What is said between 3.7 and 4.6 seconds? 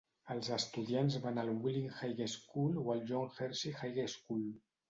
High School.